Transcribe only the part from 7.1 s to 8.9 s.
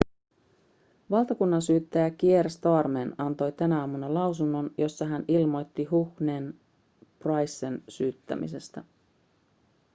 prycen syyttämisestä